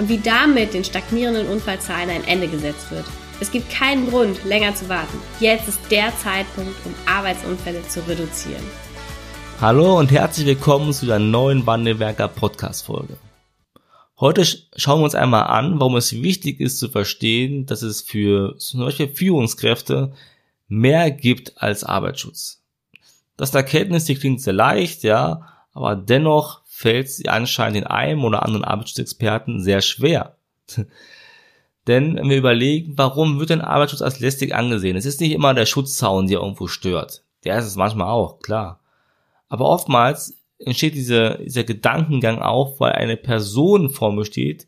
und 0.00 0.08
wie 0.08 0.18
damit 0.18 0.72
den 0.72 0.82
stagnierenden 0.82 1.46
Unfallzahlen 1.46 2.08
ein 2.08 2.24
Ende 2.24 2.48
gesetzt 2.48 2.90
wird. 2.90 3.04
Es 3.38 3.50
gibt 3.50 3.70
keinen 3.70 4.08
Grund, 4.08 4.42
länger 4.46 4.74
zu 4.74 4.88
warten. 4.88 5.18
Jetzt 5.40 5.68
ist 5.68 5.78
der 5.90 6.10
Zeitpunkt, 6.16 6.74
um 6.86 6.94
Arbeitsunfälle 7.04 7.86
zu 7.86 8.00
reduzieren. 8.08 8.62
Hallo 9.60 9.98
und 9.98 10.10
herzlich 10.10 10.46
willkommen 10.46 10.94
zu 10.94 11.04
der 11.04 11.18
neuen 11.18 11.66
Wandelwerker 11.66 12.28
Podcast 12.28 12.86
Folge. 12.86 13.18
Heute 14.18 14.46
schauen 14.46 15.00
wir 15.00 15.04
uns 15.04 15.14
einmal 15.14 15.44
an, 15.44 15.78
warum 15.78 15.96
es 15.96 16.12
wichtig 16.12 16.60
ist 16.60 16.78
zu 16.78 16.88
verstehen, 16.88 17.66
dass 17.66 17.82
es 17.82 18.00
für 18.00 18.54
solche 18.56 19.06
Führungskräfte 19.06 20.14
mehr 20.66 21.10
gibt 21.10 21.60
als 21.60 21.84
Arbeitsschutz. 21.84 22.62
Das 23.36 23.54
Erkenntnis, 23.54 24.06
die 24.06 24.14
klingt 24.14 24.40
sehr 24.40 24.54
leicht, 24.54 25.02
ja, 25.02 25.46
aber 25.74 25.94
dennoch 25.94 26.59
fällt 26.80 27.10
sie 27.10 27.28
anscheinend 27.28 27.76
den 27.76 27.86
einen 27.86 28.24
oder 28.24 28.42
anderen 28.42 28.64
Arbeitsschutzexperten 28.64 29.62
sehr 29.62 29.82
schwer. 29.82 30.36
Denn 31.86 32.16
wenn 32.16 32.30
wir 32.30 32.38
überlegen, 32.38 32.94
warum 32.96 33.38
wird 33.38 33.50
denn 33.50 33.60
Arbeitsschutz 33.60 34.00
als 34.00 34.20
lästig 34.20 34.54
angesehen? 34.54 34.96
Es 34.96 35.04
ist 35.04 35.20
nicht 35.20 35.32
immer 35.32 35.52
der 35.52 35.66
Schutzzaun, 35.66 36.26
der 36.26 36.40
irgendwo 36.40 36.68
stört. 36.68 37.22
Der 37.44 37.58
ist 37.58 37.66
es 37.66 37.76
manchmal 37.76 38.08
auch, 38.08 38.40
klar. 38.40 38.80
Aber 39.48 39.66
oftmals 39.66 40.38
entsteht 40.58 40.94
dieser, 40.94 41.36
dieser 41.38 41.64
Gedankengang 41.64 42.38
auch, 42.38 42.80
weil 42.80 42.92
eine 42.92 43.18
Person 43.18 43.90
vor 43.90 44.12
mir 44.12 44.24
steht, 44.24 44.66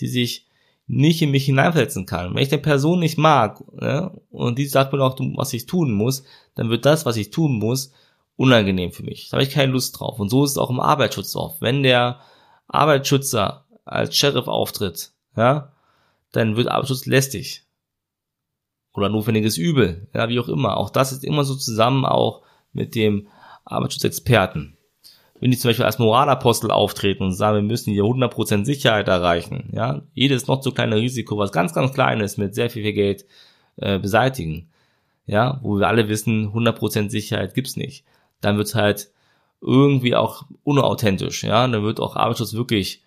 die 0.00 0.08
sich 0.08 0.48
nicht 0.88 1.22
in 1.22 1.30
mich 1.30 1.44
hineinversetzen 1.44 2.06
kann. 2.06 2.34
Wenn 2.34 2.42
ich 2.42 2.48
der 2.48 2.58
Person 2.58 2.98
nicht 2.98 3.18
mag 3.18 3.62
ne, 3.72 4.10
und 4.30 4.58
die 4.58 4.66
sagt 4.66 4.92
mir 4.92 5.00
auch, 5.00 5.16
was 5.36 5.52
ich 5.52 5.66
tun 5.66 5.92
muss, 5.92 6.24
dann 6.56 6.70
wird 6.70 6.86
das, 6.86 7.06
was 7.06 7.16
ich 7.16 7.30
tun 7.30 7.52
muss, 7.58 7.92
unangenehm 8.42 8.90
für 8.90 9.04
mich. 9.04 9.28
Da 9.28 9.36
habe 9.36 9.44
ich 9.44 9.54
keine 9.54 9.70
Lust 9.70 9.98
drauf. 9.98 10.18
Und 10.18 10.28
so 10.28 10.44
ist 10.44 10.50
es 10.52 10.58
auch 10.58 10.68
im 10.68 10.80
Arbeitsschutz 10.80 11.36
oft. 11.36 11.60
Wenn 11.60 11.84
der 11.84 12.18
Arbeitsschützer 12.66 13.66
als 13.84 14.16
Sheriff 14.16 14.48
auftritt, 14.48 15.12
ja, 15.36 15.72
dann 16.32 16.56
wird 16.56 16.66
Arbeitsschutz 16.66 17.06
lästig. 17.06 17.62
Oder 18.94 19.08
notwendiges 19.08 19.58
Übel, 19.58 20.08
ja, 20.12 20.28
wie 20.28 20.40
auch 20.40 20.48
immer. 20.48 20.76
Auch 20.76 20.90
das 20.90 21.12
ist 21.12 21.24
immer 21.24 21.44
so 21.44 21.54
zusammen 21.54 22.04
auch 22.04 22.42
mit 22.72 22.96
dem 22.96 23.28
Arbeitsschutzexperten. 23.64 24.76
Wenn 25.38 25.52
die 25.52 25.56
zum 25.56 25.68
Beispiel 25.68 25.86
als 25.86 26.00
Moralapostel 26.00 26.72
auftreten 26.72 27.22
und 27.22 27.34
sagen, 27.34 27.56
wir 27.56 27.62
müssen 27.62 27.92
hier 27.92 28.02
100% 28.02 28.64
Sicherheit 28.64 29.06
erreichen, 29.06 29.70
ja, 29.72 30.02
jedes 30.14 30.48
noch 30.48 30.62
so 30.64 30.72
kleine 30.72 30.96
Risiko, 30.96 31.38
was 31.38 31.52
ganz, 31.52 31.74
ganz 31.74 31.92
klein 31.94 32.20
ist, 32.20 32.38
mit 32.38 32.56
sehr 32.56 32.70
viel, 32.70 32.82
viel 32.82 32.92
Geld 32.92 33.24
äh, 33.76 34.00
beseitigen, 34.00 34.70
ja, 35.26 35.60
wo 35.62 35.78
wir 35.78 35.86
alle 35.86 36.08
wissen, 36.08 36.52
100% 36.52 37.08
Sicherheit 37.08 37.54
gibt's 37.54 37.76
nicht 37.76 38.04
dann 38.42 38.58
wird's 38.58 38.74
halt 38.74 39.10
irgendwie 39.60 40.14
auch 40.14 40.44
unauthentisch, 40.64 41.44
ja, 41.44 41.66
dann 41.66 41.82
wird 41.82 42.00
auch 42.00 42.16
Arbeitsschutz 42.16 42.52
wirklich 42.52 43.02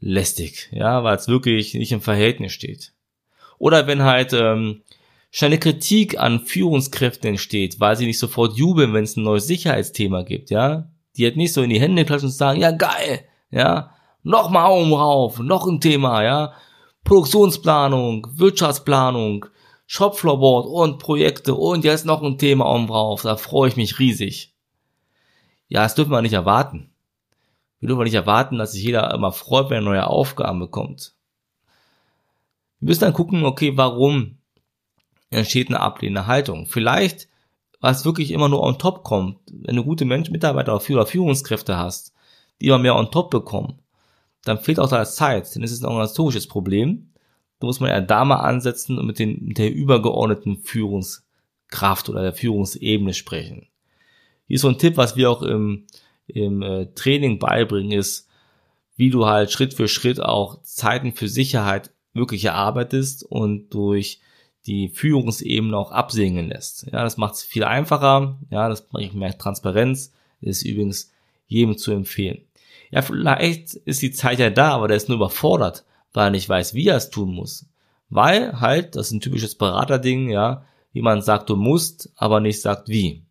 lästig, 0.00 0.68
ja, 0.72 1.02
weil 1.04 1.16
es 1.16 1.28
wirklich 1.28 1.74
nicht 1.74 1.92
im 1.92 2.00
Verhältnis 2.00 2.52
steht. 2.52 2.92
Oder 3.58 3.86
wenn 3.86 4.02
halt 4.02 4.32
ähm, 4.32 4.82
schnelle 5.30 5.58
Kritik 5.58 6.18
an 6.18 6.40
Führungskräften 6.40 7.30
entsteht, 7.30 7.80
weil 7.80 7.96
sie 7.96 8.06
nicht 8.06 8.18
sofort 8.18 8.56
jubeln, 8.56 8.92
wenn 8.92 9.04
es 9.04 9.16
ein 9.16 9.24
neues 9.24 9.46
Sicherheitsthema 9.46 10.22
gibt, 10.22 10.50
ja, 10.50 10.88
die 11.16 11.24
halt 11.24 11.36
nicht 11.36 11.52
so 11.52 11.62
in 11.62 11.70
die 11.70 11.80
Hände 11.80 12.04
klatschen 12.04 12.28
und 12.28 12.32
sagen, 12.32 12.60
ja 12.60 12.72
geil, 12.72 13.24
ja, 13.50 13.90
noch 14.22 14.50
mal 14.50 14.66
Augen 14.66 14.92
rauf, 14.92 15.38
noch 15.38 15.66
ein 15.66 15.80
Thema, 15.80 16.22
ja, 16.24 16.52
Produktionsplanung, 17.04 18.26
Wirtschaftsplanung, 18.34 19.46
Shopfloorboard 19.86 20.66
und 20.66 20.98
Projekte 20.98 21.54
und 21.54 21.84
jetzt 21.84 22.06
noch 22.06 22.22
ein 22.22 22.38
Thema 22.38 22.72
oben 22.72 22.86
drauf, 22.86 23.22
da 23.22 23.36
freue 23.36 23.68
ich 23.68 23.76
mich 23.76 23.98
riesig. 23.98 24.53
Ja, 25.68 25.82
das 25.82 25.94
dürfen 25.94 26.10
wir 26.10 26.22
nicht 26.22 26.32
erwarten. 26.32 26.90
Wir 27.80 27.88
dürfen 27.88 28.04
nicht 28.04 28.14
erwarten, 28.14 28.58
dass 28.58 28.72
sich 28.72 28.82
jeder 28.82 29.12
immer 29.12 29.32
freut, 29.32 29.70
wenn 29.70 29.78
er 29.78 29.82
neue 29.82 30.06
Aufgaben 30.06 30.58
bekommt. 30.58 31.14
Wir 32.80 32.88
müssen 32.88 33.00
dann 33.00 33.12
gucken, 33.12 33.44
okay, 33.44 33.76
warum 33.76 34.38
entsteht 35.30 35.68
eine 35.68 35.80
ablehnende 35.80 36.26
Haltung? 36.26 36.66
Vielleicht, 36.66 37.28
was 37.80 38.04
wirklich 38.04 38.30
immer 38.30 38.48
nur 38.48 38.62
on 38.62 38.78
top 38.78 39.04
kommt, 39.04 39.38
wenn 39.50 39.76
du 39.76 39.84
gute 39.84 40.04
Menschen, 40.04 40.32
Mitarbeiter 40.32 40.74
oder 40.74 41.06
Führungskräfte 41.06 41.76
hast, 41.76 42.14
die 42.60 42.66
immer 42.66 42.78
mehr 42.78 42.96
on 42.96 43.10
top 43.10 43.30
bekommen, 43.30 43.80
dann 44.44 44.58
fehlt 44.58 44.78
auch 44.78 44.88
da 44.88 45.04
Zeit, 45.04 45.54
denn 45.54 45.62
es 45.62 45.72
ist 45.72 45.82
ein 45.82 45.90
organisatorisches 45.90 46.46
Problem. 46.46 47.10
Da 47.60 47.66
muss 47.66 47.80
man 47.80 47.90
ja 47.90 48.00
da 48.00 48.24
mal 48.24 48.40
ansetzen 48.40 48.98
und 48.98 49.06
mit, 49.06 49.18
den, 49.18 49.44
mit 49.44 49.58
der 49.58 49.72
übergeordneten 49.72 50.58
Führungskraft 50.58 52.08
oder 52.08 52.22
der 52.22 52.34
Führungsebene 52.34 53.14
sprechen. 53.14 53.68
Hier 54.46 54.56
ist 54.56 54.62
so 54.62 54.68
ein 54.68 54.78
Tipp, 54.78 54.96
was 54.96 55.16
wir 55.16 55.30
auch 55.30 55.42
im, 55.42 55.86
im 56.26 56.62
äh, 56.62 56.86
Training 56.94 57.38
beibringen, 57.38 57.98
ist, 57.98 58.28
wie 58.96 59.10
du 59.10 59.26
halt 59.26 59.50
Schritt 59.50 59.74
für 59.74 59.88
Schritt 59.88 60.20
auch 60.20 60.62
Zeiten 60.62 61.12
für 61.12 61.28
Sicherheit 61.28 61.90
wirklich 62.12 62.44
erarbeitest 62.44 63.24
und 63.24 63.70
durch 63.70 64.20
die 64.66 64.88
Führungsebene 64.88 65.76
auch 65.76 65.90
absingen 65.90 66.48
lässt. 66.48 66.86
Ja, 66.90 67.02
das 67.02 67.16
macht 67.16 67.34
es 67.34 67.42
viel 67.42 67.64
einfacher. 67.64 68.38
Ja, 68.50 68.68
das 68.68 68.86
bringt 68.86 69.14
mehr 69.14 69.36
Transparenz. 69.36 70.12
Ist 70.40 70.62
übrigens 70.62 71.12
jedem 71.46 71.76
zu 71.76 71.92
empfehlen. 71.92 72.42
Ja, 72.90 73.02
vielleicht 73.02 73.74
ist 73.74 74.02
die 74.02 74.12
Zeit 74.12 74.38
ja 74.38 74.50
da, 74.50 74.70
aber 74.70 74.88
der 74.88 74.96
ist 74.96 75.08
nur 75.08 75.16
überfordert, 75.16 75.84
weil 76.12 76.28
er 76.28 76.30
nicht 76.30 76.48
weiß, 76.48 76.74
wie 76.74 76.88
er 76.88 76.96
es 76.96 77.10
tun 77.10 77.34
muss. 77.34 77.66
Weil 78.08 78.60
halt, 78.60 78.94
das 78.94 79.08
ist 79.08 79.12
ein 79.12 79.20
typisches 79.20 79.56
Beraterding, 79.56 80.30
ja, 80.30 80.64
jemand 80.92 81.24
sagt, 81.24 81.50
du 81.50 81.56
musst, 81.56 82.12
aber 82.14 82.40
nicht 82.40 82.62
sagt 82.62 82.88
wie. 82.88 83.23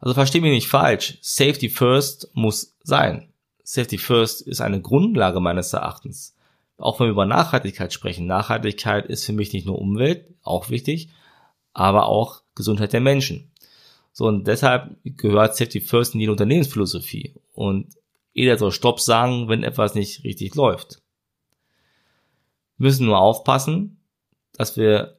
Also 0.00 0.14
versteh 0.14 0.40
mich 0.40 0.52
nicht 0.52 0.68
falsch. 0.68 1.18
Safety 1.20 1.68
first 1.68 2.30
muss 2.32 2.76
sein. 2.82 3.32
Safety 3.62 3.98
first 3.98 4.42
ist 4.42 4.60
eine 4.60 4.80
Grundlage 4.80 5.40
meines 5.40 5.72
Erachtens. 5.72 6.34
Auch 6.78 6.98
wenn 6.98 7.06
wir 7.06 7.12
über 7.12 7.26
Nachhaltigkeit 7.26 7.92
sprechen. 7.92 8.26
Nachhaltigkeit 8.26 9.06
ist 9.06 9.26
für 9.26 9.34
mich 9.34 9.52
nicht 9.52 9.66
nur 9.66 9.78
Umwelt, 9.78 10.26
auch 10.42 10.70
wichtig, 10.70 11.10
aber 11.74 12.06
auch 12.06 12.42
Gesundheit 12.54 12.94
der 12.94 13.00
Menschen. 13.00 13.52
So, 14.12 14.26
und 14.26 14.46
deshalb 14.46 14.96
gehört 15.04 15.56
Safety 15.56 15.80
first 15.80 16.14
in 16.14 16.20
die 16.20 16.28
Unternehmensphilosophie. 16.28 17.34
Und 17.52 17.94
jeder 18.32 18.56
soll 18.56 18.72
Stopp 18.72 19.00
sagen, 19.00 19.48
wenn 19.48 19.62
etwas 19.62 19.94
nicht 19.94 20.24
richtig 20.24 20.54
läuft. 20.54 21.02
Wir 22.78 22.86
müssen 22.86 23.06
nur 23.06 23.18
aufpassen, 23.18 24.00
dass 24.54 24.78
wir 24.78 25.18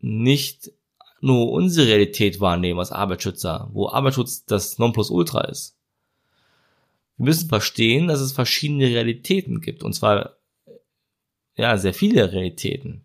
nicht 0.00 0.72
nur 1.22 1.52
unsere 1.52 1.86
Realität 1.86 2.40
wahrnehmen 2.40 2.80
als 2.80 2.92
Arbeitsschützer, 2.92 3.70
wo 3.72 3.88
Arbeitsschutz 3.88 4.44
das 4.44 4.78
Nonplusultra 4.78 5.42
ist. 5.42 5.76
Wir 7.16 7.26
müssen 7.26 7.48
verstehen, 7.48 8.08
dass 8.08 8.20
es 8.20 8.32
verschiedene 8.32 8.86
Realitäten 8.86 9.60
gibt, 9.60 9.84
und 9.84 9.92
zwar 9.92 10.36
ja 11.56 11.78
sehr 11.78 11.94
viele 11.94 12.32
Realitäten. 12.32 13.04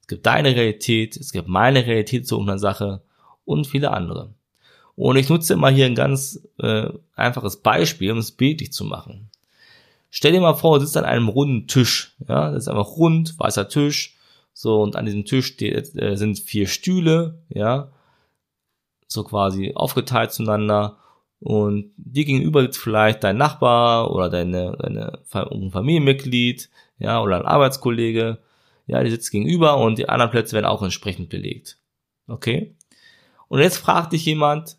Es 0.00 0.06
gibt 0.06 0.26
deine 0.26 0.54
Realität, 0.54 1.16
es 1.16 1.32
gibt 1.32 1.48
meine 1.48 1.84
Realität 1.84 2.26
zu 2.28 2.40
einer 2.40 2.58
Sache 2.58 3.02
und 3.44 3.66
viele 3.66 3.90
andere. 3.90 4.34
Und 4.94 5.16
ich 5.16 5.28
nutze 5.28 5.56
mal 5.56 5.72
hier 5.72 5.86
ein 5.86 5.94
ganz 5.94 6.40
äh, 6.58 6.88
einfaches 7.14 7.56
Beispiel, 7.58 8.12
um 8.12 8.18
es 8.18 8.32
bildlich 8.32 8.72
zu 8.72 8.84
machen. 8.84 9.30
Stell 10.10 10.32
dir 10.32 10.40
mal 10.40 10.54
vor, 10.54 10.78
du 10.78 10.84
sitzt 10.84 10.96
an 10.96 11.04
einem 11.04 11.28
runden 11.28 11.66
Tisch. 11.66 12.14
Ja, 12.28 12.50
das 12.50 12.64
ist 12.64 12.68
einfach 12.68 12.96
rund, 12.96 13.38
weißer 13.38 13.68
Tisch. 13.68 14.17
So, 14.60 14.82
und 14.82 14.96
an 14.96 15.06
diesem 15.06 15.24
Tisch 15.24 15.46
steht, 15.46 15.94
äh, 15.94 16.16
sind 16.16 16.36
vier 16.36 16.66
Stühle, 16.66 17.44
ja, 17.48 17.92
so 19.06 19.22
quasi 19.22 19.70
aufgeteilt 19.76 20.32
zueinander. 20.32 20.98
Und 21.38 21.92
dir 21.96 22.24
gegenüber 22.24 22.62
sitzt 22.62 22.78
vielleicht 22.78 23.22
dein 23.22 23.36
Nachbar 23.36 24.10
oder 24.10 24.28
deine, 24.28 24.76
deine 24.76 25.20
ein 25.32 25.70
Familienmitglied, 25.70 26.70
ja, 26.98 27.22
oder 27.22 27.36
ein 27.36 27.46
Arbeitskollege. 27.46 28.38
Ja, 28.88 29.04
die 29.04 29.10
sitzt 29.10 29.30
gegenüber 29.30 29.76
und 29.76 29.96
die 29.96 30.08
anderen 30.08 30.32
Plätze 30.32 30.54
werden 30.54 30.66
auch 30.66 30.82
entsprechend 30.82 31.28
belegt. 31.28 31.78
Okay? 32.26 32.74
Und 33.46 33.60
jetzt 33.60 33.76
fragt 33.76 34.12
dich 34.12 34.26
jemand, 34.26 34.76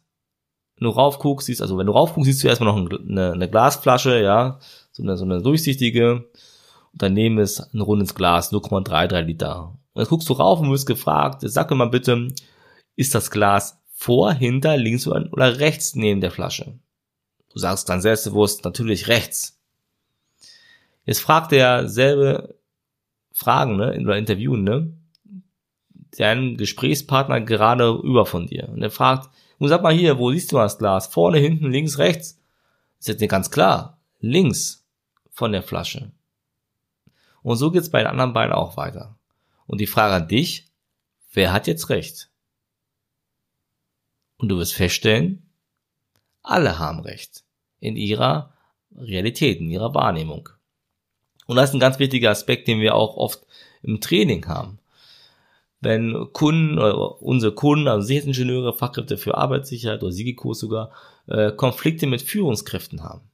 wenn 0.76 0.88
du 0.88 0.92
raufguckst, 0.92 1.48
siehst, 1.48 1.62
also 1.62 1.78
wenn 1.78 1.88
du 1.88 1.94
raufguckst, 1.94 2.26
siehst 2.30 2.44
du 2.44 2.50
erstmal 2.50 2.78
noch 2.78 3.00
eine, 3.00 3.32
eine 3.32 3.50
Glasflasche, 3.50 4.22
ja, 4.22 4.60
so 4.92 5.04
eine, 5.04 5.16
so 5.16 5.24
eine 5.24 5.42
durchsichtige 5.42 6.30
und 6.92 7.02
daneben 7.02 7.38
ist 7.38 7.60
ein 7.74 7.82
rundes 7.82 8.16
Glas, 8.16 8.52
0,33 8.52 9.22
Liter. 9.22 9.78
Und 9.94 10.02
jetzt 10.02 10.10
guckst 10.10 10.30
du 10.30 10.34
rauf 10.34 10.60
und 10.60 10.72
wirst 10.72 10.88
gefragt, 10.88 11.42
sag 11.44 11.70
mir 11.70 11.76
mal 11.76 11.90
bitte, 11.90 12.30
ist 12.96 13.16
das 13.16 13.32
Glas 13.32 13.82
vor, 13.94 14.34
hinter, 14.34 14.78
links 14.78 15.08
oder 15.08 15.60
rechts 15.60 15.96
neben 15.96 16.22
der 16.22 16.32
Flasche? 16.32 16.80
Du 17.52 17.60
sagst 17.60 17.90
dann 17.90 18.02
selbstbewusst, 18.02 18.64
natürlich 18.64 19.08
rechts. 19.08 19.60
Jetzt 21.06 21.22
fragt 21.22 21.52
der 21.52 21.88
selbe 21.90 22.56
Fragen, 23.34 23.78
ne, 23.78 24.00
oder 24.00 24.18
interviewen, 24.18 24.64
ne, 24.64 24.94
deinen 26.18 26.58
Gesprächspartner 26.58 27.42
gerade 27.42 27.90
über 28.04 28.26
von 28.26 28.48
dir. 28.48 28.70
Und 28.70 28.82
er 28.82 28.92
fragt, 28.92 29.30
und 29.58 29.68
sag 29.68 29.82
mal 29.82 29.94
hier, 29.94 30.18
wo 30.18 30.32
siehst 30.32 30.52
du 30.52 30.58
das 30.58 30.78
Glas? 30.78 31.08
Vorne, 31.08 31.40
hinten, 31.40 31.72
links, 31.72 31.98
rechts? 31.98 32.40
ist 33.00 33.08
jetzt 33.08 33.22
nicht 33.22 33.30
ganz 33.30 33.50
klar. 33.50 34.00
Links 34.20 34.86
von 35.32 35.52
der 35.52 35.64
Flasche. 35.64 36.12
Und 37.42 37.58
so 37.58 37.72
geht's 37.72 37.90
bei 37.90 38.00
den 38.00 38.08
anderen 38.08 38.34
beiden 38.34 38.54
auch 38.54 38.78
weiter. 38.78 39.16
Und 39.68 39.80
die 39.80 39.88
Frage 39.88 40.16
an 40.16 40.28
dich, 40.28 40.68
wer 41.34 41.54
hat 41.54 41.68
jetzt 41.68 41.90
recht? 41.90 42.30
Und 44.38 44.50
du 44.50 44.58
wirst 44.58 44.74
feststellen, 44.74 45.44
alle 46.42 46.80
haben 46.80 47.02
recht. 47.02 47.44
In 47.80 47.96
ihrer 47.96 48.54
Realität, 48.96 49.60
in 49.60 49.70
ihrer 49.70 49.94
Wahrnehmung. 49.94 50.50
Und 51.46 51.56
das 51.56 51.70
ist 51.70 51.76
ein 51.76 51.80
ganz 51.80 52.00
wichtiger 52.00 52.32
Aspekt, 52.32 52.68
den 52.68 52.80
wir 52.80 52.96
auch 52.96 53.16
oft 53.16 53.46
im 53.82 54.02
Training 54.02 54.48
haben. 54.48 54.80
Wenn 55.82 56.28
Kunden 56.34 56.78
oder 56.78 57.22
unsere 57.22 57.54
Kunden, 57.54 57.88
also 57.88 58.06
Sicherheitsingenieure, 58.06 58.74
Fachkräfte 58.74 59.18
für 59.18 59.38
Arbeitssicherheit 59.38 60.04
oder 60.04 60.12
Sigikos 60.12 60.60
sogar, 60.60 60.92
äh, 61.28 61.52
Konflikte 61.52 62.06
mit 62.06 62.22
Führungskräften 62.22 63.04
haben. 63.04 63.29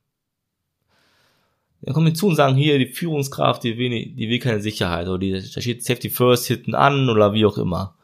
Dann 1.85 1.93
kommen 1.93 2.07
die 2.07 2.13
zu 2.13 2.27
und 2.27 2.35
sagen, 2.35 2.55
hier, 2.55 2.79
die 2.79 2.87
Führungskraft, 2.87 3.63
die 3.63 3.77
will, 3.77 3.91
die 3.91 4.27
will 4.27 4.39
keine 4.39 4.59
Sicherheit 4.59 5.07
oder 5.07 5.19
die, 5.19 5.31
da 5.33 5.61
steht 5.61 5.83
Safety 5.83 6.09
First 6.09 6.47
hinten 6.47 6.73
an 6.73 7.09
oder 7.09 7.33
wie 7.33 7.45
auch 7.45 7.59
immer. 7.59 7.95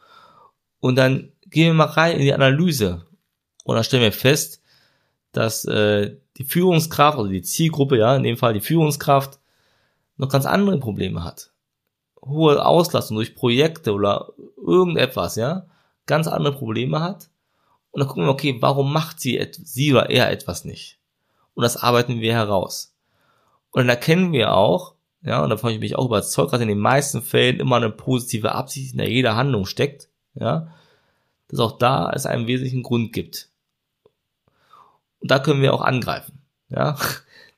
Und 0.78 0.94
dann 0.94 1.32
gehen 1.46 1.66
wir 1.66 1.74
mal 1.74 1.84
rein 1.86 2.16
in 2.16 2.22
die 2.22 2.32
Analyse 2.32 3.04
und 3.64 3.74
dann 3.74 3.82
stellen 3.82 4.04
wir 4.04 4.12
fest, 4.12 4.62
dass 5.32 5.64
äh, 5.64 6.16
die 6.36 6.44
Führungskraft, 6.44 7.18
also 7.18 7.28
die 7.28 7.42
Zielgruppe, 7.42 7.98
ja, 7.98 8.14
in 8.14 8.22
dem 8.22 8.36
Fall 8.36 8.54
die 8.54 8.60
Führungskraft, 8.60 9.40
noch 10.16 10.28
ganz 10.28 10.46
andere 10.46 10.78
Probleme 10.78 11.24
hat. 11.24 11.50
Hohe 12.24 12.64
Auslastung 12.64 13.16
durch 13.16 13.34
Projekte 13.34 13.92
oder 13.94 14.28
irgendetwas, 14.64 15.34
ja, 15.34 15.66
ganz 16.06 16.28
andere 16.28 16.54
Probleme 16.54 17.00
hat. 17.00 17.30
Und 17.90 17.98
dann 17.98 18.08
gucken 18.08 18.26
wir, 18.26 18.30
okay, 18.30 18.58
warum 18.60 18.92
macht 18.92 19.18
sie, 19.18 19.44
sie 19.64 19.92
oder 19.92 20.08
er 20.08 20.30
etwas 20.30 20.64
nicht? 20.64 21.00
Und 21.54 21.62
das 21.62 21.76
arbeiten 21.76 22.20
wir 22.20 22.32
heraus. 22.32 22.91
Und 23.72 23.80
dann 23.80 23.88
erkennen 23.88 24.32
wir 24.32 24.54
auch, 24.54 24.94
ja, 25.22 25.42
und 25.42 25.50
da 25.50 25.56
habe 25.56 25.72
ich 25.72 25.80
mich 25.80 25.96
auch 25.96 26.06
überzeugt, 26.06 26.52
dass 26.52 26.60
in 26.60 26.68
den 26.68 26.78
meisten 26.78 27.22
Fällen 27.22 27.58
immer 27.58 27.76
eine 27.76 27.90
positive 27.90 28.52
Absicht 28.52 28.94
in 28.94 29.00
jeder 29.00 29.34
Handlung 29.34 29.66
steckt, 29.66 30.08
ja, 30.34 30.68
dass 31.48 31.60
auch 31.60 31.78
da 31.78 32.10
es 32.14 32.26
einen 32.26 32.46
wesentlichen 32.46 32.82
Grund 32.82 33.12
gibt. 33.12 33.48
Und 35.20 35.30
da 35.30 35.38
können 35.38 35.62
wir 35.62 35.74
auch 35.74 35.82
angreifen, 35.82 36.40
ja. 36.68 36.96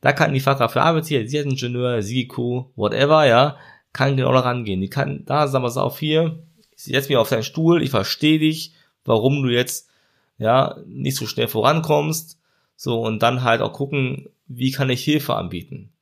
Da 0.01 0.13
kann 0.13 0.35
die 0.35 0.41
Fachkraft 0.41 0.75
für 0.75 0.83
Arbeitssicherheit, 0.83 1.31
Sicherheitsingenieur, 1.31 2.03
SIGICO, 2.03 2.73
whatever, 2.77 3.27
ja, 3.27 3.57
kann 3.95 4.19
genau 4.19 4.35
da 4.35 4.41
rangehen. 4.41 4.83
Die 4.83 4.91
kann, 4.91 5.25
da 5.25 5.49
sagen 5.49 5.65
wir 5.65 5.69
es 5.69 5.79
auch 5.79 5.97
hier, 5.97 6.43
ich 6.77 6.83
setze 6.83 7.09
mich 7.09 7.17
auf 7.17 7.31
deinen 7.31 7.43
Stuhl, 7.43 7.83
ich 7.83 7.89
verstehe 7.89 8.39
dich, 8.39 8.75
warum 9.07 9.43
du 9.43 9.49
jetzt, 9.49 9.89
ja, 10.37 10.77
nicht 10.85 11.17
so 11.17 11.27
schnell 11.27 11.49
vorankommst, 11.49 12.39
so, 12.77 13.01
und 13.01 13.23
dann 13.23 13.45
halt 13.45 13.63
auch 13.63 13.73
gucken, 13.73 14.29
wie 14.47 14.73
kann 14.73 14.91
ich 14.91 15.03
Hilfe 15.03 15.37
anbieten 15.37 15.94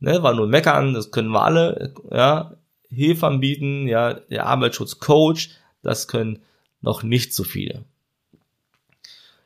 ne, 0.00 0.22
war 0.22 0.34
nur 0.34 0.46
meckern, 0.46 0.94
das 0.94 1.10
können 1.10 1.30
wir 1.30 1.42
alle, 1.42 1.94
ja, 2.10 2.56
Hilfe 2.88 3.26
anbieten, 3.26 3.86
ja, 3.86 4.14
der 4.14 4.46
Arbeitsschutzcoach, 4.46 5.50
das 5.82 6.08
können 6.08 6.40
noch 6.80 7.02
nicht 7.02 7.32
so 7.34 7.44
viele. 7.44 7.84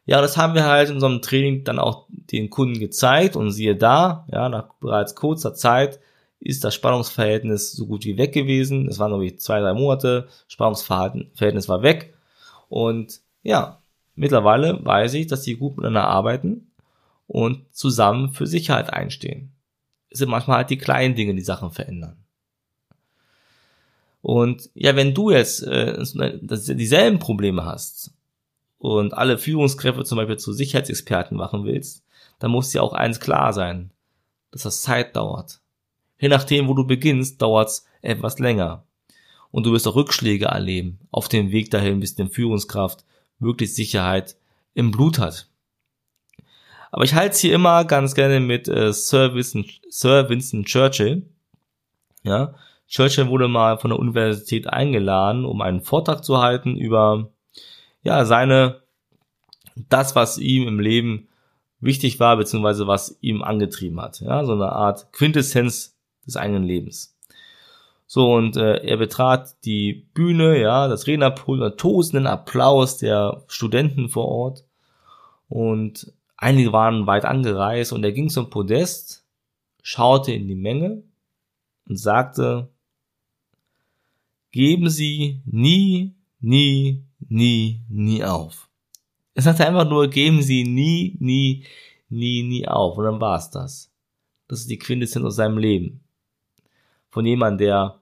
Ja, 0.07 0.21
das 0.21 0.37
haben 0.37 0.55
wir 0.55 0.65
halt 0.65 0.89
in 0.89 0.97
unserem 0.97 1.23
Training 1.23 1.65
dann 1.65 1.79
auch 1.79 2.07
den 2.09 2.51
Kunden 2.51 2.79
gezeigt 2.79 3.37
und 3.37 3.51
siehe 3.51 3.77
da, 3.77 4.27
ja, 4.33 4.49
nach 4.49 4.75
bereits 4.81 5.15
kurzer 5.15 5.55
Zeit 5.55 5.99
ist 6.41 6.63
das 6.63 6.75
Spannungsverhältnis 6.75 7.73
so 7.73 7.87
gut 7.87 8.05
wie 8.05 8.19
weg 8.19 8.33
gewesen. 8.33 8.87
Es 8.89 8.99
waren 8.99 9.11
glaube 9.11 9.37
zwei, 9.37 9.61
drei 9.61 9.73
Monate, 9.73 10.29
Spannungsverhältnis 10.47 11.69
war 11.69 11.83
weg 11.83 12.15
und 12.69 13.21
ja, 13.43 13.81
mittlerweile 14.15 14.85
weiß 14.85 15.15
ich, 15.15 15.27
dass 15.27 15.43
die 15.43 15.57
gut 15.57 15.77
miteinander 15.77 16.09
arbeiten 16.09 16.71
und 17.27 17.65
zusammen 17.75 18.31
für 18.31 18.47
Sicherheit 18.47 18.93
einstehen 18.93 19.54
sind 20.15 20.31
manchmal 20.31 20.59
halt 20.59 20.71
die 20.71 20.79
kleinen 20.79 21.15
Dinge, 21.15 21.35
die 21.35 21.43
Sachen 21.43 21.71
verändern. 21.71 22.17
Und 24.23 24.71
ja, 24.75 24.97
wenn 24.97 25.13
du 25.13 25.31
jetzt 25.31 25.63
äh, 25.65 26.03
dieselben 26.75 27.19
Probleme 27.19 27.67
hast 27.67 28.15
und 28.79 29.13
alle 29.13 29.37
Führungskräfte 29.37 30.05
zum 30.05 30.17
Beispiel 30.17 30.39
zu 30.39 30.55
Sicherheitsexperten 30.55 31.37
machen 31.37 31.65
willst, 31.65 32.05
dann 32.39 32.51
muss 32.51 32.71
dir 32.71 32.83
auch 32.83 32.95
eins 32.95 33.21
klar 33.21 33.53
sein, 33.53 33.91
dass 34.51 34.63
das 34.63 34.81
Zeit 34.81 35.15
dauert. 35.15 35.61
Je 36.19 36.29
nachdem, 36.29 36.69
wo 36.69 36.75
du 36.75 36.87
beginnst, 36.87 37.43
dauert's 37.43 37.85
etwas 38.01 38.39
länger. 38.39 38.87
Und 39.51 39.67
du 39.67 39.73
wirst 39.73 39.87
auch 39.87 39.95
Rückschläge 39.95 40.47
erleben 40.47 41.01
auf 41.11 41.29
dem 41.29 41.51
Weg 41.51 41.71
dahin, 41.71 42.01
bis 42.01 42.15
die 42.15 42.27
Führungskraft 42.27 43.05
wirklich 43.39 43.75
Sicherheit 43.75 44.37
im 44.73 44.91
Blut 44.91 45.19
hat. 45.19 45.49
Aber 46.95 47.03
ich 47.03 47.15
halte 47.15 47.33
es 47.33 47.41
hier 47.41 47.53
immer 47.57 47.85
ganz 47.85 48.15
gerne 48.15 48.39
mit 48.39 48.69
äh, 48.69 48.93
Sir, 48.93 49.35
Winston, 49.35 50.65
Churchill. 50.65 51.29
Ja, 52.23 52.55
Churchill 52.87 53.27
wurde 53.27 53.49
mal 53.49 53.79
von 53.79 53.91
der 53.91 53.99
Universität 53.99 54.69
eingeladen, 54.69 55.45
um 55.45 55.61
einen 55.61 55.81
Vortrag 55.81 56.25
zu 56.25 56.39
halten 56.39 56.77
über 56.77 57.31
ja 58.05 58.25
seine 58.25 58.83
das, 59.75 60.15
was 60.15 60.39
ihm 60.39 60.69
im 60.69 60.79
Leben 60.79 61.27
wichtig 61.81 62.21
war, 62.21 62.37
beziehungsweise 62.37 62.87
was 62.87 63.19
ihm 63.21 63.43
angetrieben 63.43 64.01
hat. 64.01 64.21
Ja, 64.21 64.45
so 64.45 64.53
eine 64.53 64.71
Art 64.71 65.13
Quintessenz 65.13 65.97
des 66.25 66.37
eigenen 66.37 66.63
Lebens. 66.63 67.19
So, 68.07 68.33
und 68.35 68.57
äh, 68.57 68.87
er 68.87 68.99
betrat 68.99 69.57
die 69.65 70.07
Bühne, 70.15 70.61
ja, 70.61 70.87
das 70.87 71.09
Rednerpult, 71.09 71.77
tosenden 71.77 72.29
Applaus 72.29 72.99
der 72.99 73.43
Studenten 73.49 74.11
vor 74.11 74.29
Ort. 74.29 74.65
Und 75.49 76.13
Einige 76.37 76.73
waren 76.73 77.07
weit 77.07 77.25
angereist 77.25 77.93
und 77.93 78.05
er 78.05 78.13
ging 78.13 78.29
zum 78.29 78.51
Podest, 78.51 79.25
schaute 79.83 80.33
in 80.33 80.49
die 80.49 80.55
Menge 80.55 81.03
und 81.89 81.97
sagte, 81.97 82.71
geben 84.51 84.89
Sie 84.89 85.43
nie, 85.45 86.15
nie, 86.41 87.05
nie, 87.29 87.81
nie 87.89 88.25
auf. 88.25 88.69
Er 89.35 89.43
sagte 89.43 89.67
einfach 89.67 89.89
nur, 89.89 90.09
geben 90.09 90.43
Sie 90.43 90.65
nie, 90.65 91.17
nie, 91.19 91.65
nie, 92.09 92.43
nie 92.43 92.69
auf. 92.69 92.97
Und 92.97 93.05
dann 93.05 93.21
war 93.21 93.37
es 93.39 93.51
das. 93.51 93.93
Das 94.47 94.61
ist 94.61 94.71
die 94.71 94.79
Quintessenz 94.79 95.25
aus 95.25 95.37
seinem 95.37 95.59
Leben. 95.59 96.05
Von 97.11 97.27
jemandem, 97.27 97.67
der 97.67 98.01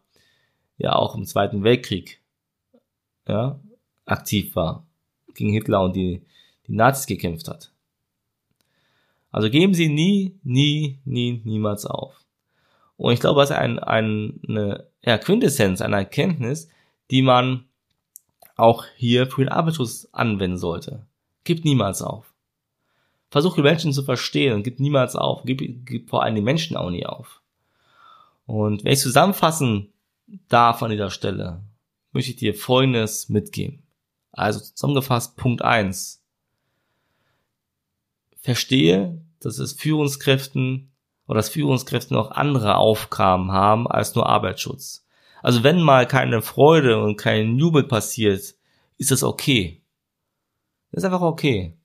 ja 0.78 0.94
auch 0.94 1.14
im 1.14 1.24
Zweiten 1.24 1.64
Weltkrieg 1.64 2.20
ja, 3.26 3.60
aktiv 4.04 4.56
war, 4.56 4.86
gegen 5.34 5.52
Hitler 5.52 5.82
und 5.82 5.96
die, 5.96 6.22
die 6.66 6.74
Nazis 6.74 7.06
gekämpft 7.06 7.48
hat. 7.48 7.71
Also 9.32 9.50
geben 9.50 9.74
Sie 9.74 9.88
nie, 9.88 10.38
nie, 10.44 11.00
nie, 11.04 11.40
niemals 11.44 11.86
auf. 11.86 12.14
Und 12.96 13.14
ich 13.14 13.20
glaube, 13.20 13.40
das 13.40 13.50
ist 13.50 13.56
ein, 13.56 13.78
ein, 13.78 14.40
eine 14.46 14.86
ja, 15.02 15.18
Quintessenz, 15.18 15.80
eine 15.80 15.96
Erkenntnis, 15.96 16.68
die 17.10 17.22
man 17.22 17.64
auch 18.56 18.84
hier 18.96 19.26
für 19.26 19.42
den 19.42 19.48
Arbeitsschutz 19.48 20.08
anwenden 20.12 20.58
sollte. 20.58 21.06
Gib 21.44 21.64
niemals 21.64 22.02
auf. 22.02 22.32
Versuche 23.30 23.62
Menschen 23.62 23.92
zu 23.92 24.02
verstehen 24.02 24.54
und 24.54 24.62
gib 24.62 24.78
niemals 24.78 25.16
auf. 25.16 25.42
Gib, 25.44 25.86
gib 25.86 26.10
vor 26.10 26.22
allem 26.22 26.34
die 26.34 26.42
Menschen 26.42 26.76
auch 26.76 26.90
nie 26.90 27.06
auf. 27.06 27.40
Und 28.44 28.84
wenn 28.84 28.92
ich 28.92 29.00
zusammenfassen 29.00 29.92
darf 30.48 30.82
an 30.82 30.90
dieser 30.90 31.10
Stelle, 31.10 31.62
möchte 32.12 32.30
ich 32.30 32.36
dir 32.36 32.54
Folgendes 32.54 33.30
mitgeben. 33.30 33.82
Also 34.32 34.60
zusammengefasst 34.60 35.36
Punkt 35.36 35.62
eins 35.62 36.21
verstehe, 38.42 39.24
dass 39.40 39.58
es 39.58 39.72
Führungskräften 39.72 40.92
oder 41.26 41.38
dass 41.38 41.48
Führungskräfte 41.48 42.12
noch 42.12 42.32
andere 42.32 42.76
Aufgaben 42.76 43.52
haben 43.52 43.86
als 43.86 44.14
nur 44.14 44.28
Arbeitsschutz. 44.28 45.06
Also 45.42 45.64
wenn 45.64 45.80
mal 45.80 46.06
keine 46.06 46.42
Freude 46.42 47.02
und 47.02 47.16
kein 47.16 47.58
Jubel 47.58 47.84
passiert, 47.84 48.54
ist 48.98 49.10
das 49.10 49.22
okay. 49.22 49.82
Das 50.90 51.02
ist 51.02 51.04
einfach 51.04 51.22
okay. 51.22 51.76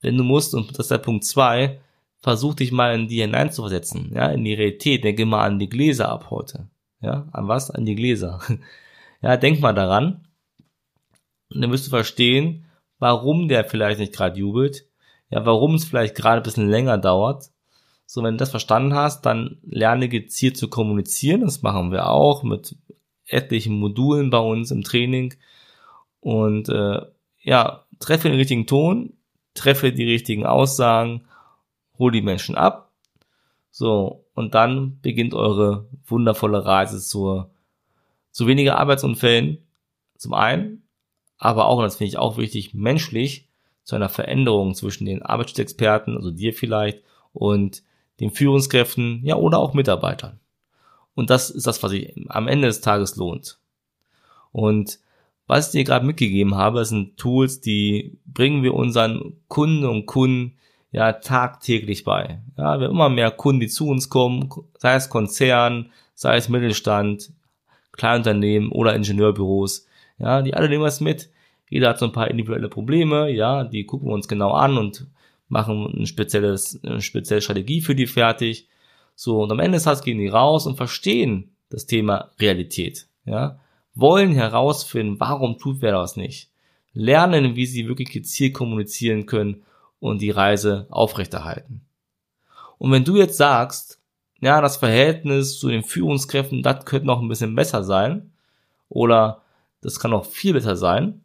Wenn 0.00 0.16
du 0.16 0.24
musst, 0.24 0.54
und 0.54 0.70
das 0.70 0.86
ist 0.86 0.90
der 0.90 0.98
Punkt 0.98 1.24
zwei, 1.24 1.80
versuch 2.20 2.54
dich 2.54 2.70
mal 2.70 2.94
in 2.94 3.08
die 3.08 3.20
hineinzuversetzen, 3.20 4.12
ja, 4.14 4.28
in 4.28 4.44
die 4.44 4.54
Realität. 4.54 5.04
Denke 5.04 5.26
mal 5.26 5.44
an 5.44 5.58
die 5.58 5.68
Gläser 5.68 6.08
ab 6.10 6.30
heute. 6.30 6.68
Ja, 7.00 7.26
an 7.32 7.48
was? 7.48 7.70
An 7.70 7.86
die 7.86 7.94
Gläser. 7.94 8.40
Ja, 9.22 9.36
denk 9.36 9.60
mal 9.60 9.74
daran. 9.74 10.26
Und 11.50 11.60
dann 11.60 11.70
wirst 11.70 11.84
du 11.84 11.90
verstehen, 11.90 12.64
warum 12.98 13.48
der 13.48 13.66
vielleicht 13.66 13.98
nicht 14.00 14.14
gerade 14.14 14.38
jubelt, 14.38 14.86
ja, 15.30 15.46
warum 15.46 15.74
es 15.76 15.84
vielleicht 15.84 16.14
gerade 16.16 16.40
ein 16.40 16.42
bisschen 16.42 16.68
länger 16.68 16.98
dauert. 16.98 17.50
So, 18.06 18.22
wenn 18.22 18.34
du 18.34 18.38
das 18.38 18.50
verstanden 18.50 18.94
hast, 18.94 19.24
dann 19.24 19.58
lerne 19.62 20.08
gezielt 20.08 20.56
zu 20.56 20.68
kommunizieren. 20.68 21.42
Das 21.42 21.62
machen 21.62 21.92
wir 21.92 22.08
auch 22.08 22.42
mit 22.42 22.76
etlichen 23.26 23.78
Modulen 23.78 24.30
bei 24.30 24.38
uns 24.38 24.72
im 24.72 24.82
Training. 24.82 25.34
Und 26.20 26.68
äh, 26.68 27.00
ja, 27.42 27.84
treffe 28.00 28.28
den 28.28 28.38
richtigen 28.38 28.66
Ton, 28.66 29.14
treffe 29.54 29.92
die 29.92 30.04
richtigen 30.04 30.44
Aussagen, 30.44 31.22
hol 31.98 32.10
die 32.10 32.22
Menschen 32.22 32.56
ab, 32.56 32.90
So, 33.70 34.24
und 34.34 34.54
dann 34.54 35.00
beginnt 35.00 35.34
eure 35.34 35.86
wundervolle 36.06 36.64
Reise 36.64 37.00
zur, 37.00 37.50
zu 38.32 38.46
weniger 38.46 38.78
Arbeitsunfällen, 38.78 39.58
zum 40.16 40.34
einen, 40.34 40.82
aber 41.38 41.66
auch, 41.66 41.78
und 41.78 41.84
das 41.84 41.96
finde 41.96 42.08
ich 42.08 42.18
auch 42.18 42.36
wichtig, 42.36 42.74
menschlich 42.74 43.48
zu 43.84 43.96
einer 43.96 44.08
Veränderung 44.08 44.74
zwischen 44.74 45.06
den 45.06 45.22
Arbeitsschutzexperten, 45.22 46.16
also 46.16 46.30
dir 46.30 46.52
vielleicht, 46.52 47.02
und 47.32 47.82
den 48.20 48.30
Führungskräften, 48.30 49.20
ja, 49.24 49.36
oder 49.36 49.58
auch 49.58 49.74
Mitarbeitern. 49.74 50.40
Und 51.14 51.30
das 51.30 51.50
ist 51.50 51.66
das, 51.66 51.82
was 51.82 51.90
sich 51.90 52.14
am 52.28 52.48
Ende 52.48 52.68
des 52.68 52.80
Tages 52.80 53.16
lohnt. 53.16 53.58
Und 54.52 54.98
was 55.46 55.66
ich 55.66 55.72
dir 55.72 55.84
gerade 55.84 56.06
mitgegeben 56.06 56.54
habe, 56.54 56.84
sind 56.84 57.16
Tools, 57.16 57.60
die 57.60 58.18
bringen 58.24 58.62
wir 58.62 58.74
unseren 58.74 59.36
Kunden 59.48 59.84
und 59.84 60.06
Kunden 60.06 60.56
ja 60.92 61.12
tagtäglich 61.12 62.04
bei. 62.04 62.40
Ja, 62.56 62.78
wir 62.78 62.86
haben 62.86 62.94
immer 62.94 63.08
mehr 63.08 63.30
Kunden, 63.30 63.60
die 63.60 63.68
zu 63.68 63.88
uns 63.88 64.08
kommen, 64.08 64.48
sei 64.78 64.94
es 64.94 65.08
Konzern, 65.08 65.90
sei 66.14 66.36
es 66.36 66.48
Mittelstand, 66.48 67.32
Kleinunternehmen 67.92 68.70
oder 68.70 68.94
Ingenieurbüros. 68.94 69.86
Ja, 70.18 70.42
die 70.42 70.54
alle 70.54 70.68
nehmen 70.68 70.84
was 70.84 71.00
mit. 71.00 71.30
Jeder 71.70 71.88
hat 71.88 71.98
so 71.98 72.04
ein 72.04 72.12
paar 72.12 72.28
individuelle 72.28 72.68
Probleme, 72.68 73.30
ja, 73.30 73.64
die 73.64 73.86
gucken 73.86 74.08
wir 74.08 74.14
uns 74.14 74.28
genau 74.28 74.50
an 74.50 74.76
und 74.76 75.06
machen 75.48 75.86
ein 76.00 76.06
spezielles, 76.06 76.82
eine 76.84 77.00
spezielle 77.00 77.40
Strategie 77.40 77.80
für 77.80 77.94
die 77.94 78.06
fertig. 78.06 78.68
So, 79.14 79.42
und 79.42 79.52
am 79.52 79.60
Ende 79.60 79.76
des 79.76 79.84
Tages 79.84 80.02
gehen 80.02 80.18
die 80.18 80.28
raus 80.28 80.66
und 80.66 80.76
verstehen 80.76 81.50
das 81.70 81.86
Thema 81.86 82.30
Realität, 82.38 83.06
ja. 83.24 83.58
Wollen 83.94 84.32
herausfinden, 84.32 85.18
warum 85.18 85.58
tut 85.58 85.80
wer 85.80 85.92
das 85.92 86.16
nicht. 86.16 86.50
Lernen, 86.92 87.56
wie 87.56 87.66
sie 87.66 87.88
wirklich 87.88 88.10
gezielt 88.10 88.54
kommunizieren 88.54 89.26
können 89.26 89.62
und 89.98 90.22
die 90.22 90.30
Reise 90.30 90.86
aufrechterhalten. 90.90 91.82
Und 92.78 92.92
wenn 92.92 93.04
du 93.04 93.16
jetzt 93.16 93.36
sagst, 93.36 94.00
ja, 94.40 94.60
das 94.60 94.76
Verhältnis 94.76 95.58
zu 95.58 95.68
den 95.68 95.82
Führungskräften, 95.82 96.62
das 96.62 96.84
könnte 96.84 97.06
noch 97.06 97.20
ein 97.20 97.28
bisschen 97.28 97.54
besser 97.54 97.84
sein, 97.84 98.32
oder 98.88 99.42
das 99.82 100.00
kann 100.00 100.12
noch 100.12 100.24
viel 100.24 100.52
besser 100.52 100.76
sein, 100.76 101.20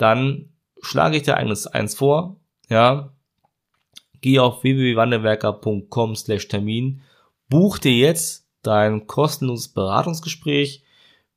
dann 0.00 0.50
schlage 0.82 1.16
ich 1.16 1.22
dir 1.22 1.36
eines 1.36 1.66
eins 1.66 1.94
vor, 1.94 2.36
ja, 2.68 3.12
geh 4.20 4.38
auf 4.38 4.62
www.wandelwerker.com 4.62 6.16
slash 6.16 6.48
Termin, 6.48 7.02
buch 7.48 7.78
dir 7.78 7.92
jetzt 7.92 8.46
dein 8.62 9.06
kostenloses 9.06 9.68
Beratungsgespräch. 9.68 10.84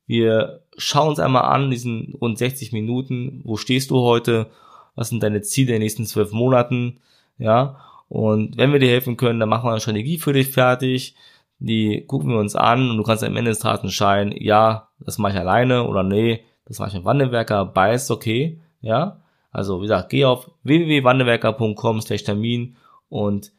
Wir 0.06 0.62
schauen 0.76 1.08
uns 1.08 1.18
einmal 1.18 1.44
an, 1.44 1.70
diesen 1.70 2.14
rund 2.20 2.38
60 2.38 2.72
Minuten, 2.72 3.40
wo 3.44 3.56
stehst 3.56 3.90
du 3.90 4.00
heute, 4.00 4.50
was 4.94 5.08
sind 5.08 5.22
deine 5.22 5.42
Ziele 5.42 5.68
in 5.68 5.74
den 5.74 5.82
nächsten 5.82 6.06
zwölf 6.06 6.32
Monaten, 6.32 7.00
ja, 7.38 7.80
und 8.08 8.56
wenn 8.58 8.72
wir 8.72 8.78
dir 8.78 8.90
helfen 8.90 9.16
können, 9.16 9.40
dann 9.40 9.48
machen 9.48 9.66
wir 9.66 9.70
eine 9.72 9.80
Strategie 9.80 10.18
für 10.18 10.32
dich 10.32 10.48
fertig, 10.48 11.16
die 11.58 12.04
gucken 12.06 12.30
wir 12.30 12.38
uns 12.38 12.54
an 12.54 12.90
und 12.90 12.96
du 12.96 13.02
kannst 13.02 13.24
am 13.24 13.36
Ende 13.36 13.50
des 13.50 13.60
Tages 13.60 13.82
entscheiden, 13.82 14.34
ja, 14.36 14.88
das 15.00 15.18
mache 15.18 15.32
ich 15.32 15.38
alleine 15.38 15.84
oder 15.84 16.02
nee, 16.02 16.44
das 16.66 16.80
ich 16.80 16.94
mit 16.94 17.04
Wandelwerker, 17.04 17.64
beides 17.66 18.10
okay, 18.10 18.60
ja. 18.80 19.20
Also 19.50 19.78
wie 19.78 19.84
gesagt, 19.84 20.10
geh 20.10 20.24
auf 20.24 20.50
www.wandelwerker.com 20.64 22.00
Termin 22.00 22.76
und 23.08 23.52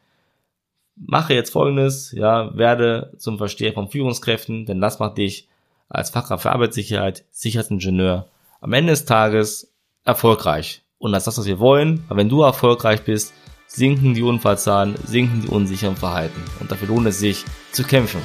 mache 0.96 1.34
jetzt 1.34 1.50
folgendes, 1.50 2.12
ja, 2.12 2.56
werde 2.56 3.12
zum 3.18 3.38
Versteher 3.38 3.72
von 3.72 3.88
Führungskräften, 3.88 4.66
denn 4.66 4.80
das 4.80 4.98
macht 4.98 5.18
dich 5.18 5.48
als 5.88 6.10
Fachkraft 6.10 6.42
für 6.42 6.52
Arbeitssicherheit, 6.52 7.24
Sicherheitsingenieur 7.30 8.26
am 8.60 8.72
Ende 8.72 8.92
des 8.92 9.04
Tages 9.04 9.72
erfolgreich. 10.04 10.82
Und 10.98 11.12
das 11.12 11.22
ist 11.22 11.26
das, 11.26 11.38
was 11.38 11.46
wir 11.46 11.58
wollen, 11.58 12.04
weil 12.08 12.18
wenn 12.18 12.28
du 12.28 12.42
erfolgreich 12.42 13.02
bist, 13.02 13.32
sinken 13.66 14.14
die 14.14 14.22
Unfallzahlen, 14.22 14.96
sinken 15.04 15.42
die 15.42 15.48
unsicheren 15.48 15.96
Verhalten. 15.96 16.42
Und 16.60 16.70
dafür 16.70 16.88
lohnt 16.88 17.06
es 17.06 17.18
sich 17.18 17.44
zu 17.72 17.84
kämpfen. 17.84 18.20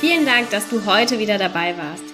Vielen 0.00 0.26
Dank, 0.26 0.50
dass 0.50 0.68
du 0.68 0.84
heute 0.86 1.18
wieder 1.18 1.38
dabei 1.38 1.74
warst. 1.76 2.13